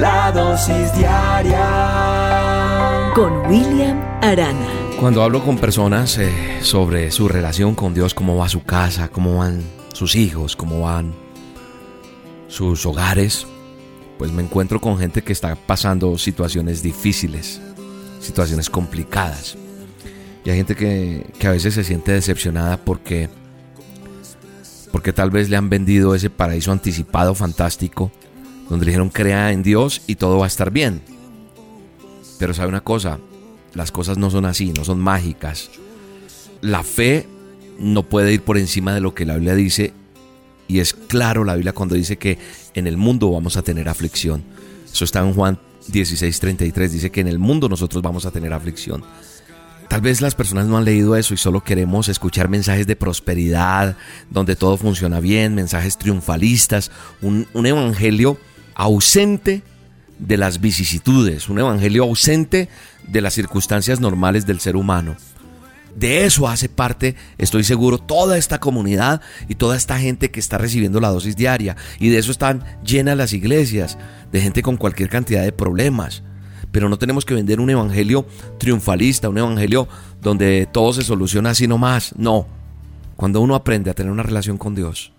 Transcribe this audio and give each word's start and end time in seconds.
La 0.00 0.30
dosis 0.30 0.94
diaria 0.94 1.58
con 3.16 3.32
William 3.50 4.00
Arana. 4.22 4.68
Cuando 5.00 5.24
hablo 5.24 5.44
con 5.44 5.58
personas 5.58 6.18
eh, 6.18 6.60
sobre 6.62 7.10
su 7.10 7.26
relación 7.26 7.74
con 7.74 7.94
Dios, 7.94 8.14
cómo 8.14 8.36
va 8.36 8.48
su 8.48 8.62
casa, 8.62 9.08
cómo 9.08 9.38
van 9.38 9.60
sus 9.92 10.14
hijos, 10.14 10.54
cómo 10.54 10.82
van 10.82 11.12
sus 12.46 12.86
hogares, 12.86 13.48
pues 14.18 14.30
me 14.30 14.44
encuentro 14.44 14.80
con 14.80 14.98
gente 14.98 15.22
que 15.22 15.32
está 15.32 15.56
pasando 15.56 16.16
situaciones 16.16 16.80
difíciles, 16.80 17.60
situaciones 18.20 18.70
complicadas. 18.70 19.56
Y 20.44 20.50
hay 20.50 20.58
gente 20.58 20.76
que, 20.76 21.26
a 21.44 21.50
veces 21.50 21.74
se 21.74 21.82
siente 21.82 22.12
decepcionada 22.12 22.76
porque, 22.76 23.28
porque 24.92 25.12
tal 25.12 25.30
vez 25.30 25.50
le 25.50 25.56
han 25.56 25.68
vendido 25.68 26.14
ese 26.14 26.30
paraíso 26.30 26.70
anticipado 26.70 27.34
fantástico, 27.34 28.12
donde 28.68 28.86
dijeron 28.86 29.08
crea 29.08 29.52
en 29.52 29.62
Dios 29.62 30.02
y 30.06 30.16
todo 30.16 30.38
va 30.38 30.44
a 30.44 30.48
estar 30.48 30.70
bien. 30.70 31.02
Pero 32.38 32.54
sabe 32.54 32.68
una 32.68 32.82
cosa, 32.82 33.18
las 33.74 33.92
cosas 33.92 34.18
no 34.18 34.30
son 34.30 34.44
así, 34.44 34.72
no 34.76 34.84
son 34.84 35.00
mágicas. 35.00 35.70
La 36.60 36.82
fe 36.82 37.26
no 37.78 38.02
puede 38.02 38.32
ir 38.32 38.42
por 38.42 38.58
encima 38.58 38.94
de 38.94 39.00
lo 39.00 39.14
que 39.14 39.24
la 39.24 39.34
Biblia 39.34 39.54
dice 39.54 39.92
y 40.68 40.80
es 40.80 40.92
claro 40.92 41.44
la 41.44 41.54
Biblia 41.54 41.72
cuando 41.72 41.94
dice 41.94 42.18
que 42.18 42.38
en 42.74 42.86
el 42.86 42.96
mundo 42.96 43.30
vamos 43.30 43.56
a 43.56 43.62
tener 43.62 43.88
aflicción. 43.88 44.44
Eso 44.92 45.04
está 45.04 45.20
en 45.20 45.32
Juan 45.32 45.58
16:33, 45.90 46.88
dice 46.88 47.10
que 47.10 47.20
en 47.20 47.28
el 47.28 47.38
mundo 47.38 47.68
nosotros 47.68 48.02
vamos 48.02 48.26
a 48.26 48.30
tener 48.30 48.52
aflicción. 48.52 49.02
Tal 49.88 50.02
vez 50.02 50.20
las 50.20 50.34
personas 50.34 50.66
no 50.66 50.76
han 50.76 50.84
leído 50.84 51.16
eso 51.16 51.32
y 51.32 51.38
solo 51.38 51.64
queremos 51.64 52.08
escuchar 52.08 52.50
mensajes 52.50 52.86
de 52.86 52.94
prosperidad, 52.94 53.96
donde 54.28 54.54
todo 54.54 54.76
funciona 54.76 55.18
bien, 55.18 55.54
mensajes 55.54 55.96
triunfalistas, 55.96 56.90
un, 57.22 57.46
un 57.54 57.64
evangelio 57.64 58.36
ausente 58.78 59.62
de 60.20 60.36
las 60.36 60.60
vicisitudes, 60.60 61.48
un 61.48 61.58
evangelio 61.58 62.04
ausente 62.04 62.68
de 63.06 63.20
las 63.20 63.34
circunstancias 63.34 64.00
normales 64.00 64.46
del 64.46 64.60
ser 64.60 64.76
humano. 64.76 65.16
De 65.96 66.24
eso 66.24 66.46
hace 66.46 66.68
parte, 66.68 67.16
estoy 67.38 67.64
seguro, 67.64 67.98
toda 67.98 68.38
esta 68.38 68.60
comunidad 68.60 69.20
y 69.48 69.56
toda 69.56 69.76
esta 69.76 69.98
gente 69.98 70.30
que 70.30 70.38
está 70.38 70.58
recibiendo 70.58 71.00
la 71.00 71.08
dosis 71.08 71.34
diaria. 71.34 71.76
Y 71.98 72.10
de 72.10 72.18
eso 72.18 72.30
están 72.30 72.62
llenas 72.84 73.16
las 73.16 73.32
iglesias, 73.32 73.98
de 74.30 74.40
gente 74.40 74.62
con 74.62 74.76
cualquier 74.76 75.08
cantidad 75.08 75.42
de 75.42 75.50
problemas. 75.50 76.22
Pero 76.70 76.88
no 76.88 76.98
tenemos 76.98 77.24
que 77.24 77.34
vender 77.34 77.58
un 77.58 77.70
evangelio 77.70 78.28
triunfalista, 78.58 79.28
un 79.28 79.38
evangelio 79.38 79.88
donde 80.22 80.68
todo 80.70 80.92
se 80.92 81.02
soluciona 81.02 81.50
así 81.50 81.66
nomás. 81.66 82.14
No. 82.16 82.46
Cuando 83.16 83.40
uno 83.40 83.56
aprende 83.56 83.90
a 83.90 83.94
tener 83.94 84.12
una 84.12 84.22
relación 84.22 84.56
con 84.56 84.76
Dios, 84.76 85.12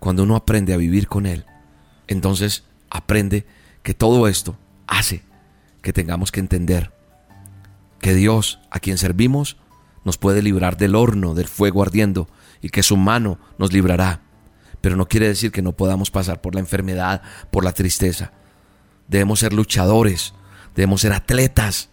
cuando 0.00 0.24
uno 0.24 0.34
aprende 0.34 0.74
a 0.74 0.78
vivir 0.78 1.06
con 1.06 1.26
Él, 1.26 1.44
entonces 2.08 2.64
aprende 2.90 3.46
que 3.82 3.94
todo 3.94 4.28
esto 4.28 4.58
hace 4.86 5.22
que 5.82 5.92
tengamos 5.92 6.32
que 6.32 6.40
entender 6.40 6.92
que 8.00 8.14
Dios 8.14 8.60
a 8.70 8.80
quien 8.80 8.98
servimos 8.98 9.56
nos 10.04 10.18
puede 10.18 10.42
librar 10.42 10.76
del 10.76 10.94
horno, 10.94 11.34
del 11.34 11.48
fuego 11.48 11.82
ardiendo, 11.82 12.28
y 12.60 12.70
que 12.70 12.82
su 12.82 12.96
mano 12.96 13.38
nos 13.58 13.72
librará. 13.72 14.22
Pero 14.80 14.96
no 14.96 15.06
quiere 15.06 15.28
decir 15.28 15.52
que 15.52 15.62
no 15.62 15.72
podamos 15.72 16.10
pasar 16.10 16.40
por 16.40 16.54
la 16.54 16.60
enfermedad, 16.60 17.22
por 17.50 17.64
la 17.64 17.72
tristeza. 17.72 18.32
Debemos 19.08 19.40
ser 19.40 19.52
luchadores, 19.52 20.34
debemos 20.74 21.00
ser 21.00 21.12
atletas, 21.12 21.90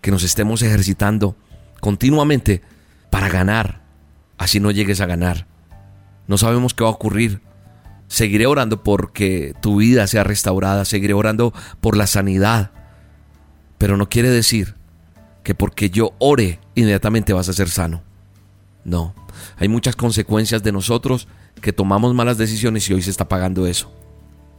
que 0.00 0.10
nos 0.10 0.22
estemos 0.22 0.62
ejercitando 0.62 1.36
continuamente 1.80 2.62
para 3.10 3.28
ganar, 3.28 3.82
así 4.38 4.60
no 4.60 4.70
llegues 4.70 5.00
a 5.00 5.06
ganar. 5.06 5.46
No 6.26 6.38
sabemos 6.38 6.74
qué 6.74 6.84
va 6.84 6.90
a 6.90 6.92
ocurrir. 6.92 7.40
Seguiré 8.14 8.46
orando 8.46 8.84
porque 8.84 9.56
tu 9.60 9.78
vida 9.78 10.06
sea 10.06 10.22
restaurada, 10.22 10.84
seguiré 10.84 11.14
orando 11.14 11.52
por 11.80 11.96
la 11.96 12.06
sanidad, 12.06 12.70
pero 13.76 13.96
no 13.96 14.08
quiere 14.08 14.30
decir 14.30 14.76
que 15.42 15.56
porque 15.56 15.90
yo 15.90 16.12
ore 16.20 16.60
inmediatamente 16.76 17.32
vas 17.32 17.48
a 17.48 17.52
ser 17.52 17.68
sano. 17.68 18.04
No, 18.84 19.16
hay 19.56 19.66
muchas 19.66 19.96
consecuencias 19.96 20.62
de 20.62 20.70
nosotros 20.70 21.26
que 21.60 21.72
tomamos 21.72 22.14
malas 22.14 22.38
decisiones 22.38 22.88
y 22.88 22.94
hoy 22.94 23.02
se 23.02 23.10
está 23.10 23.26
pagando 23.26 23.66
eso. 23.66 23.92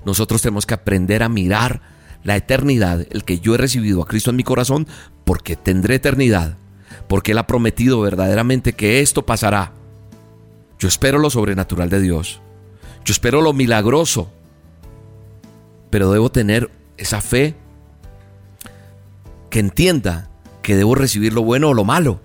Nosotros 0.03 0.41
tenemos 0.41 0.65
que 0.65 0.73
aprender 0.73 1.23
a 1.23 1.29
mirar 1.29 1.79
la 2.25 2.35
eternidad, 2.35 3.07
el 3.09 3.23
que 3.23 3.39
yo 3.39 3.55
he 3.55 3.57
recibido 3.57 4.03
a 4.03 4.05
Cristo 4.05 4.31
en 4.31 4.35
mi 4.35 4.43
corazón, 4.43 4.85
porque 5.23 5.55
tendré 5.55 5.95
eternidad, 5.95 6.57
porque 7.07 7.31
Él 7.31 7.37
ha 7.37 7.47
prometido 7.47 8.01
verdaderamente 8.01 8.73
que 8.73 8.99
esto 8.99 9.25
pasará. 9.25 9.71
Yo 10.77 10.89
espero 10.89 11.19
lo 11.19 11.29
sobrenatural 11.29 11.89
de 11.89 12.01
Dios, 12.01 12.41
yo 13.05 13.11
espero 13.11 13.41
lo 13.41 13.53
milagroso, 13.53 14.31
pero 15.91 16.11
debo 16.11 16.31
tener 16.31 16.71
esa 16.97 17.21
fe 17.21 17.55
que 19.51 19.59
entienda 19.59 20.29
que 20.63 20.75
debo 20.75 20.95
recibir 20.95 21.31
lo 21.31 21.43
bueno 21.43 21.69
o 21.69 21.73
lo 21.75 21.83
malo. 21.83 22.19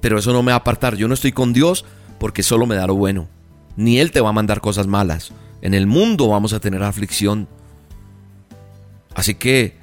Pero 0.00 0.18
eso 0.18 0.32
no 0.32 0.42
me 0.42 0.52
va 0.52 0.56
a 0.56 0.60
apartar. 0.60 0.96
Yo 0.96 1.06
no 1.06 1.14
estoy 1.14 1.32
con 1.32 1.52
Dios 1.52 1.84
porque 2.18 2.42
solo 2.42 2.66
me 2.66 2.74
da 2.74 2.86
lo 2.86 2.94
bueno. 2.94 3.28
Ni 3.76 4.00
Él 4.00 4.10
te 4.10 4.22
va 4.22 4.30
a 4.30 4.32
mandar 4.32 4.62
cosas 4.62 4.86
malas. 4.86 5.32
En 5.60 5.74
el 5.74 5.86
mundo 5.86 6.28
vamos 6.28 6.54
a 6.54 6.60
tener 6.60 6.82
aflicción. 6.82 7.46
Así 9.14 9.34
que 9.34 9.76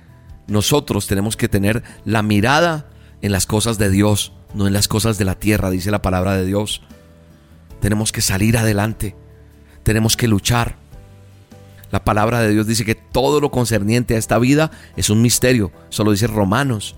nosotros 0.47 1.05
tenemos 1.05 1.37
que 1.37 1.47
tener 1.47 1.83
la 2.03 2.23
mirada 2.23 2.87
en 3.21 3.31
las 3.31 3.45
cosas 3.45 3.77
de 3.77 3.91
Dios, 3.91 4.33
no 4.55 4.65
en 4.65 4.73
las 4.73 4.87
cosas 4.87 5.17
de 5.17 5.25
la 5.25 5.35
tierra, 5.35 5.69
dice 5.69 5.91
la 5.91 6.01
palabra 6.01 6.35
de 6.35 6.45
Dios. 6.45 6.81
Tenemos 7.79 8.11
que 8.11 8.21
salir 8.21 8.57
adelante. 8.57 9.15
Tenemos 9.85 10.17
que 10.17 10.27
luchar. 10.27 10.77
La 11.91 12.03
palabra 12.03 12.39
de 12.39 12.49
Dios 12.49 12.65
dice 12.65 12.83
que 12.83 12.95
todo 12.95 13.39
lo 13.39 13.51
concerniente 13.51 14.15
a 14.15 14.17
esta 14.17 14.39
vida 14.39 14.71
es 14.97 15.11
un 15.11 15.21
misterio. 15.21 15.71
Solo 15.89 16.11
dice 16.11 16.25
Romanos. 16.25 16.95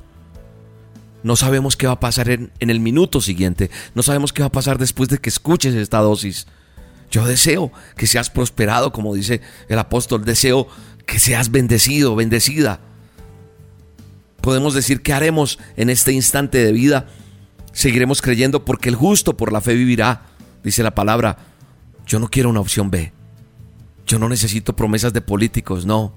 No 1.21 1.35
sabemos 1.35 1.75
qué 1.75 1.85
va 1.85 1.93
a 1.93 1.99
pasar 1.99 2.29
en, 2.29 2.49
el 2.59 2.79
minuto 2.79 3.19
siguiente. 3.19 3.69
No 3.93 4.03
sabemos 4.03 4.31
qué 4.31 4.41
va 4.41 4.47
a 4.47 4.53
pasar 4.53 4.77
después 4.77 5.09
de 5.09 5.17
que 5.17 5.27
escuches 5.27 5.75
esta 5.75 5.99
dosis. 5.99 6.47
Yo 7.11 7.25
deseo 7.27 7.73
que 7.97 8.07
seas 8.07 8.29
prosperado, 8.29 8.93
como 8.93 9.13
dice 9.13 9.41
el 9.67 9.79
apóstol. 9.79 10.23
Deseo 10.23 10.69
que 11.05 11.19
seas 11.19 11.51
bendecido, 11.51 12.15
bendecida. 12.15 12.79
Podemos 14.39 14.73
decir 14.73 15.01
que 15.01 15.11
haremos 15.11 15.59
en 15.75 15.89
este 15.89 16.13
instante 16.13 16.59
de 16.63 16.71
vida. 16.71 17.07
Seguiremos 17.73 18.21
creyendo 18.21 18.63
porque 18.63 18.87
el 18.87 18.95
justo 18.95 19.35
por 19.35 19.51
la 19.51 19.59
fe 19.59 19.73
vivirá. 19.73 20.27
Dice 20.63 20.83
la 20.83 20.95
palabra. 20.95 21.56
Yo 22.07 22.19
no 22.19 22.29
quiero 22.29 22.49
una 22.49 22.61
opción 22.61 22.89
B. 22.89 23.11
Yo 24.05 24.17
no 24.17 24.29
necesito 24.29 24.75
promesas 24.75 25.11
de 25.11 25.21
políticos, 25.21 25.85
no. 25.85 26.13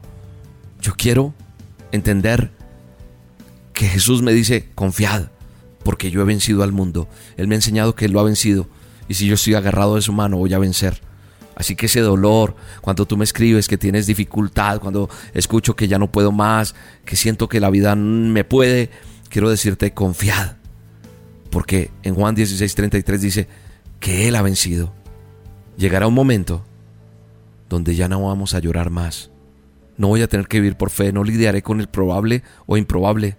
Yo 0.81 0.95
quiero 0.97 1.35
entender 1.91 2.53
que 3.75 3.89
Jesús 3.89 4.23
me 4.23 4.33
dice, 4.33 4.69
confiad, 4.77 5.31
porque 5.83 6.13
yo 6.13 6.23
he 6.23 6.25
vencido 6.25 6.63
al 6.63 6.71
mundo. 6.71 7.09
Él 7.37 7.49
me 7.49 7.57
ha 7.57 7.59
enseñado 7.59 7.97
que 7.97 8.05
Él 8.05 8.13
lo 8.13 8.21
ha 8.21 8.25
vencido. 8.25 8.69
Y 9.09 9.15
si 9.15 9.27
yo 9.27 9.35
estoy 9.35 9.55
agarrado 9.55 9.97
de 9.97 10.03
su 10.03 10.13
mano, 10.13 10.37
voy 10.37 10.55
a 10.55 10.59
vencer. 10.61 11.01
Así 11.57 11.75
que 11.75 11.87
ese 11.87 12.01
dolor, 12.01 12.55
cuando 12.81 13.07
tú 13.07 13.17
me 13.17 13.25
escribes 13.25 13.67
que 13.67 13.77
tienes 13.77 14.07
dificultad, 14.07 14.81
cuando 14.81 15.11
escucho 15.35 15.75
que 15.75 15.89
ya 15.89 15.99
no 15.99 16.13
puedo 16.13 16.31
más, 16.31 16.77
que 17.05 17.17
siento 17.17 17.49
que 17.49 17.59
la 17.59 17.69
vida 17.69 17.97
me 17.97 18.45
puede, 18.45 18.91
quiero 19.29 19.51
decirte, 19.51 19.93
confiad. 19.93 20.53
Porque 21.51 21.91
en 22.05 22.15
Juan 22.15 22.37
16:33 22.37 23.19
dice 23.19 23.49
que 23.99 24.29
Él 24.29 24.37
ha 24.37 24.43
vencido. 24.43 25.00
Llegará 25.81 26.07
un 26.07 26.13
momento 26.13 26.63
donde 27.71 27.95
ya 27.97 28.07
no 28.07 28.23
vamos 28.23 28.53
a 28.53 28.59
llorar 28.59 28.91
más. 28.91 29.31
No 29.97 30.09
voy 30.09 30.21
a 30.21 30.29
tener 30.29 30.47
que 30.47 30.61
vivir 30.61 30.77
por 30.77 30.91
fe, 30.91 31.11
no 31.11 31.25
lidiaré 31.25 31.63
con 31.63 31.81
el 31.81 31.89
probable 31.89 32.43
o 32.67 32.77
improbable, 32.77 33.39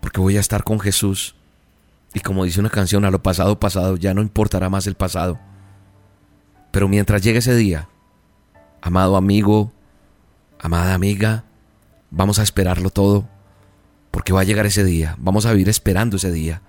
porque 0.00 0.22
voy 0.22 0.38
a 0.38 0.40
estar 0.40 0.64
con 0.64 0.80
Jesús. 0.80 1.36
Y 2.14 2.20
como 2.20 2.44
dice 2.44 2.60
una 2.60 2.70
canción, 2.70 3.04
a 3.04 3.10
lo 3.10 3.22
pasado 3.22 3.60
pasado, 3.60 3.98
ya 3.98 4.14
no 4.14 4.22
importará 4.22 4.70
más 4.70 4.86
el 4.86 4.94
pasado. 4.94 5.38
Pero 6.70 6.88
mientras 6.88 7.20
llegue 7.20 7.40
ese 7.40 7.54
día, 7.54 7.90
amado 8.80 9.14
amigo, 9.14 9.70
amada 10.58 10.94
amiga, 10.94 11.44
vamos 12.10 12.38
a 12.38 12.42
esperarlo 12.42 12.88
todo, 12.88 13.28
porque 14.10 14.32
va 14.32 14.40
a 14.40 14.44
llegar 14.44 14.64
ese 14.64 14.82
día, 14.82 15.14
vamos 15.18 15.44
a 15.44 15.52
vivir 15.52 15.68
esperando 15.68 16.16
ese 16.16 16.32
día. 16.32 16.62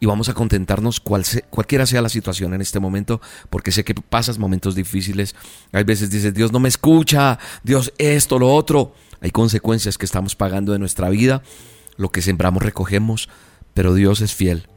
Y 0.00 0.06
vamos 0.06 0.28
a 0.28 0.34
contentarnos 0.34 1.00
cual 1.00 1.24
cualquiera 1.50 1.86
sea 1.86 2.02
la 2.02 2.08
situación 2.08 2.54
en 2.54 2.60
este 2.60 2.80
momento, 2.80 3.20
porque 3.50 3.72
sé 3.72 3.84
que 3.84 3.94
pasas 3.94 4.38
momentos 4.38 4.74
difíciles. 4.74 5.34
Hay 5.72 5.84
veces 5.84 6.10
dices, 6.10 6.34
Dios 6.34 6.52
no 6.52 6.60
me 6.60 6.68
escucha, 6.68 7.38
Dios 7.64 7.92
esto, 7.98 8.38
lo 8.38 8.52
otro. 8.52 8.94
Hay 9.20 9.30
consecuencias 9.30 9.98
que 9.98 10.06
estamos 10.06 10.36
pagando 10.36 10.72
de 10.72 10.78
nuestra 10.78 11.08
vida, 11.08 11.42
lo 11.96 12.10
que 12.10 12.22
sembramos 12.22 12.62
recogemos, 12.62 13.28
pero 13.74 13.94
Dios 13.94 14.20
es 14.20 14.34
fiel 14.34 14.68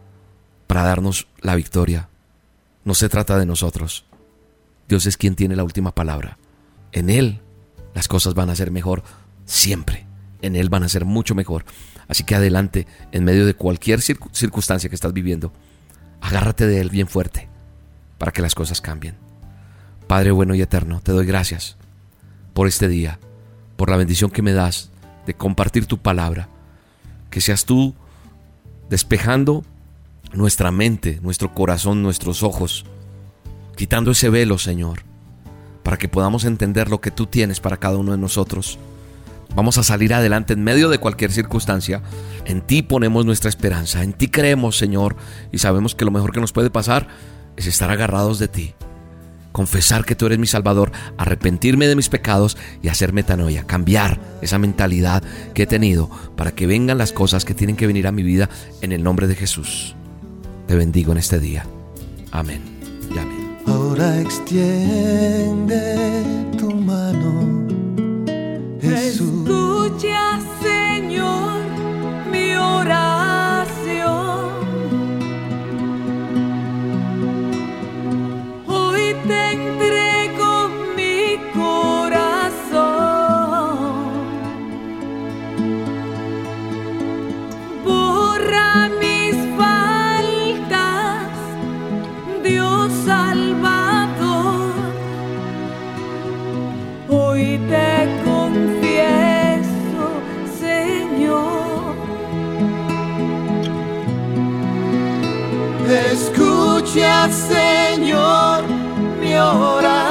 para 0.66 0.84
darnos 0.84 1.28
la 1.42 1.56
victoria. 1.56 2.10
No 2.84 2.96
se 2.96 3.10
trata 3.10 3.38
de 3.38 3.46
nosotros. 3.46 4.06
Dios 4.88 5.06
es 5.06 5.18
quien 5.18 5.36
tiene 5.36 5.56
la 5.56 5.64
última 5.64 5.94
palabra. 5.94 6.38
En 6.92 7.10
Él 7.10 7.42
las 7.94 8.08
cosas 8.08 8.34
van 8.34 8.50
a 8.50 8.56
ser 8.56 8.72
mejor 8.72 9.04
siempre. 9.46 10.08
En 10.42 10.56
Él 10.56 10.70
van 10.70 10.84
a 10.84 10.90
ser 10.90 11.06
mucho 11.06 11.36
mejor. 11.36 11.66
Así 12.07 12.24
que 12.24 12.36
adelante, 12.36 12.88
en 13.12 13.24
medio 13.24 13.45
de 13.45 13.53
cualquier 13.53 14.01
circunstancia 14.01 14.89
que 14.89 14.95
estás 14.95 15.13
viviendo, 15.13 15.53
agárrate 16.21 16.68
de 16.68 16.80
Él 16.81 16.89
bien 16.89 17.07
fuerte 17.07 17.50
para 18.18 18.31
que 18.31 18.42
las 18.42 18.56
cosas 18.56 18.81
cambien. 18.81 19.15
Padre 20.07 20.31
bueno 20.31 20.56
y 20.56 20.62
eterno, 20.62 21.01
te 21.01 21.12
doy 21.12 21.25
gracias 21.25 21.77
por 22.53 22.68
este 22.68 22.88
día, 22.88 23.19
por 23.77 23.89
la 23.89 23.98
bendición 23.98 24.30
que 24.30 24.42
me 24.42 24.53
das 24.53 24.92
de 25.25 25.33
compartir 25.33 25.86
tu 25.86 25.98
palabra. 25.98 26.50
Que 27.30 27.42
seas 27.42 27.65
tú 27.65 27.95
despejando 28.89 29.63
nuestra 30.33 30.71
mente, 30.71 31.19
nuestro 31.21 31.53
corazón, 31.53 32.03
nuestros 32.03 32.44
ojos, 32.44 32.86
quitando 33.75 34.12
ese 34.12 34.30
velo, 34.30 34.57
Señor, 34.57 35.03
para 35.83 35.98
que 35.98 36.09
podamos 36.09 36.44
entender 36.45 36.89
lo 36.89 37.01
que 37.01 37.12
tú 37.12 37.25
tienes 37.25 37.59
para 37.59 37.77
cada 37.77 37.98
uno 37.98 38.12
de 38.12 38.18
nosotros 38.18 38.77
Vamos 39.56 39.77
a 39.77 39.83
salir 39.83 40.13
adelante 40.13 40.53
en 40.53 40.63
medio 40.63 40.89
de 40.89 40.98
cualquier 40.98 41.31
circunstancia. 41.31 42.01
En 42.45 42.62
ti 42.62 42.81
ponemos 42.81 43.25
nuestra 43.25 43.50
esperanza, 43.50 44.03
en 44.03 44.13
ti 44.13 44.27
creemos, 44.27 44.77
Señor, 44.77 45.15
y 45.51 45.57
sabemos 45.57 45.95
que 45.95 46.06
lo 46.06 46.12
mejor 46.12 46.31
que 46.31 46.39
nos 46.39 46.53
puede 46.53 46.69
pasar 46.69 47.07
es 47.57 47.68
estar 47.68 47.92
agarrados 47.92 48.39
de 48.39 48.48
ti. 48.48 48.74
Confesar 49.51 50.06
que 50.06 50.15
tú 50.15 50.27
eres 50.27 50.39
mi 50.39 50.48
Salvador, 50.48 50.94
arrepentirme 51.18 51.88
de 51.88 51.98
mis 51.98 52.07
pecados 52.07 52.57
y 52.81 52.88
hacer 52.88 53.12
metanoia, 53.12 53.68
cambiar 53.68 54.19
esa 54.42 54.57
mentalidad 54.57 55.24
que 55.53 55.63
he 55.63 55.68
tenido 55.68 56.09
para 56.38 56.53
que 56.53 56.68
vengan 56.68 56.98
las 56.98 57.12
cosas 57.12 57.44
que 57.44 57.53
tienen 57.53 57.75
que 57.75 57.88
venir 57.88 58.07
a 58.07 58.13
mi 58.13 58.24
vida 58.24 58.50
en 58.80 58.94
el 58.94 59.03
nombre 59.03 59.27
de 59.27 59.36
Jesús. 59.36 59.95
Te 60.68 60.75
bendigo 60.75 61.12
en 61.12 61.18
este 61.18 61.39
día. 61.39 61.65
Amén 62.31 62.62
y 63.13 63.18
amén. 63.18 63.57
Ahora 63.68 64.21
extiende 64.21 65.98
tu 66.57 66.71
mano 66.71 67.61
Escucha, 68.92 70.40
Escucha, 106.94 107.30
Señor, 107.32 108.66
mi 109.22 109.34
oración. 109.38 110.11